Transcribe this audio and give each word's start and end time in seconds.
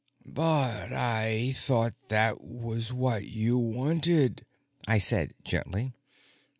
"But 0.25 0.91
I 0.93 1.53
thought 1.55 1.93
that 2.07 2.41
was 2.43 2.91
what 2.91 3.25
you 3.27 3.59
wanted," 3.59 4.47
I 4.87 4.97
said 4.97 5.35
gently. 5.43 5.93